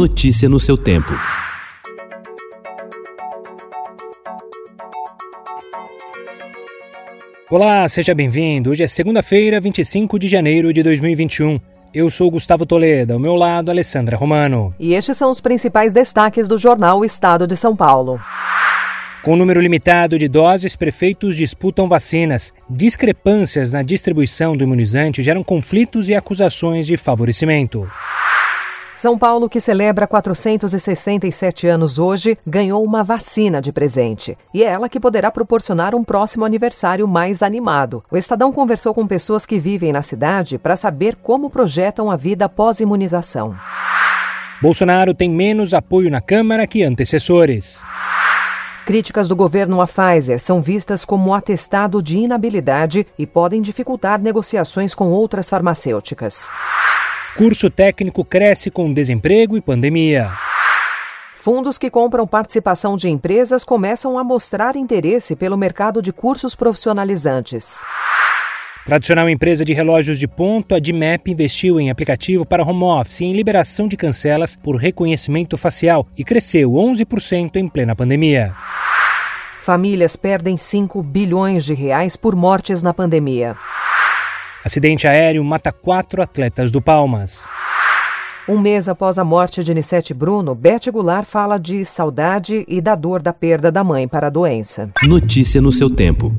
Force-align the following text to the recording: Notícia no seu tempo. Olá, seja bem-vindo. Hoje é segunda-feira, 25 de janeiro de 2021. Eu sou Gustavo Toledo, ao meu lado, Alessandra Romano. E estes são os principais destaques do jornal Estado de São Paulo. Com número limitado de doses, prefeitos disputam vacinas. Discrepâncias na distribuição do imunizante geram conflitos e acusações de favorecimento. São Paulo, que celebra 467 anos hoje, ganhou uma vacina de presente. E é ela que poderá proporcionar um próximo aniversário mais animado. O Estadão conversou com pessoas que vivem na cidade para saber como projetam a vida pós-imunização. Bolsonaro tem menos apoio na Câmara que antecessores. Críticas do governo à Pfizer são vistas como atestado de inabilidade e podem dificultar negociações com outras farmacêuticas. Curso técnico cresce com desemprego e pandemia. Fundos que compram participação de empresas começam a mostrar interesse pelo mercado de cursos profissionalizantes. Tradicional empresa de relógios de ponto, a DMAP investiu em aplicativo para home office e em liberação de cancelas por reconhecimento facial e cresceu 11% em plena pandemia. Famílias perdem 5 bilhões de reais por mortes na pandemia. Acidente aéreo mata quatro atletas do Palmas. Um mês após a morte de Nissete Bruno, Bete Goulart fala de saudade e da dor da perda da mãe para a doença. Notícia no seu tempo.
Notícia 0.00 0.48
no 0.48 0.58
seu 0.58 0.76
tempo. 0.76 1.12
Olá, 7.48 7.88
seja 7.88 8.12
bem-vindo. 8.12 8.70
Hoje 8.70 8.82
é 8.82 8.88
segunda-feira, 8.88 9.60
25 9.60 10.18
de 10.18 10.26
janeiro 10.26 10.72
de 10.72 10.82
2021. 10.82 11.60
Eu 11.94 12.10
sou 12.10 12.28
Gustavo 12.28 12.66
Toledo, 12.66 13.12
ao 13.12 13.20
meu 13.20 13.36
lado, 13.36 13.70
Alessandra 13.70 14.16
Romano. 14.16 14.74
E 14.80 14.94
estes 14.94 15.16
são 15.16 15.30
os 15.30 15.40
principais 15.40 15.92
destaques 15.92 16.48
do 16.48 16.58
jornal 16.58 17.04
Estado 17.04 17.46
de 17.46 17.56
São 17.56 17.76
Paulo. 17.76 18.20
Com 19.22 19.36
número 19.36 19.60
limitado 19.60 20.18
de 20.18 20.26
doses, 20.26 20.74
prefeitos 20.74 21.36
disputam 21.36 21.88
vacinas. 21.88 22.52
Discrepâncias 22.68 23.70
na 23.70 23.82
distribuição 23.82 24.56
do 24.56 24.64
imunizante 24.64 25.22
geram 25.22 25.44
conflitos 25.44 26.08
e 26.08 26.16
acusações 26.16 26.84
de 26.84 26.96
favorecimento. 26.96 27.88
São 28.96 29.18
Paulo, 29.18 29.48
que 29.48 29.60
celebra 29.60 30.06
467 30.06 31.66
anos 31.66 31.98
hoje, 31.98 32.38
ganhou 32.46 32.84
uma 32.84 33.02
vacina 33.02 33.60
de 33.60 33.72
presente. 33.72 34.38
E 34.52 34.62
é 34.62 34.66
ela 34.66 34.88
que 34.88 35.00
poderá 35.00 35.30
proporcionar 35.30 35.94
um 35.94 36.04
próximo 36.04 36.44
aniversário 36.44 37.06
mais 37.08 37.42
animado. 37.42 38.04
O 38.10 38.16
Estadão 38.16 38.52
conversou 38.52 38.94
com 38.94 39.06
pessoas 39.06 39.44
que 39.44 39.58
vivem 39.58 39.92
na 39.92 40.02
cidade 40.02 40.58
para 40.58 40.76
saber 40.76 41.16
como 41.16 41.50
projetam 41.50 42.08
a 42.10 42.16
vida 42.16 42.48
pós-imunização. 42.48 43.56
Bolsonaro 44.62 45.12
tem 45.12 45.28
menos 45.28 45.74
apoio 45.74 46.08
na 46.08 46.20
Câmara 46.20 46.66
que 46.66 46.84
antecessores. 46.84 47.84
Críticas 48.86 49.28
do 49.28 49.34
governo 49.34 49.80
à 49.80 49.86
Pfizer 49.86 50.38
são 50.38 50.62
vistas 50.62 51.04
como 51.04 51.34
atestado 51.34 52.02
de 52.02 52.18
inabilidade 52.18 53.06
e 53.18 53.26
podem 53.26 53.60
dificultar 53.60 54.20
negociações 54.20 54.94
com 54.94 55.10
outras 55.10 55.48
farmacêuticas. 55.48 56.48
Curso 57.36 57.68
técnico 57.68 58.24
cresce 58.24 58.70
com 58.70 58.92
desemprego 58.92 59.56
e 59.56 59.60
pandemia. 59.60 60.30
Fundos 61.34 61.76
que 61.76 61.90
compram 61.90 62.28
participação 62.28 62.96
de 62.96 63.08
empresas 63.08 63.64
começam 63.64 64.16
a 64.16 64.22
mostrar 64.22 64.76
interesse 64.76 65.34
pelo 65.34 65.58
mercado 65.58 66.00
de 66.00 66.12
cursos 66.12 66.54
profissionalizantes. 66.54 67.80
Tradicional 68.86 69.28
empresa 69.28 69.64
de 69.64 69.74
relógios 69.74 70.16
de 70.16 70.28
ponto, 70.28 70.76
a 70.76 70.78
DMAP 70.78 71.26
investiu 71.26 71.80
em 71.80 71.90
aplicativo 71.90 72.46
para 72.46 72.62
home 72.62 72.84
office 72.84 73.22
e 73.22 73.24
em 73.24 73.32
liberação 73.32 73.88
de 73.88 73.96
cancelas 73.96 74.54
por 74.54 74.76
reconhecimento 74.76 75.58
facial 75.58 76.06
e 76.16 76.22
cresceu 76.22 76.70
11% 76.70 77.56
em 77.56 77.66
plena 77.66 77.96
pandemia. 77.96 78.54
Famílias 79.60 80.14
perdem 80.14 80.56
5 80.56 81.02
bilhões 81.02 81.64
de 81.64 81.74
reais 81.74 82.16
por 82.16 82.36
mortes 82.36 82.80
na 82.80 82.94
pandemia. 82.94 83.56
Acidente 84.64 85.06
aéreo 85.06 85.44
mata 85.44 85.70
quatro 85.70 86.22
atletas 86.22 86.72
do 86.72 86.80
Palmas. 86.80 87.46
Um 88.48 88.58
mês 88.58 88.88
após 88.88 89.18
a 89.18 89.24
morte 89.24 89.62
de 89.62 89.74
Nissete 89.74 90.14
Bruno, 90.14 90.54
Bete 90.54 90.90
Goulart 90.90 91.26
fala 91.26 91.58
de 91.58 91.84
saudade 91.84 92.64
e 92.66 92.80
da 92.80 92.94
dor 92.94 93.20
da 93.20 93.32
perda 93.32 93.70
da 93.70 93.84
mãe 93.84 94.08
para 94.08 94.28
a 94.28 94.30
doença. 94.30 94.90
Notícia 95.02 95.60
no 95.60 95.70
seu 95.70 95.90
tempo. 95.90 96.34